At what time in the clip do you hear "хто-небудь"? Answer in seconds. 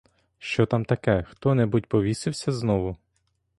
1.23-1.85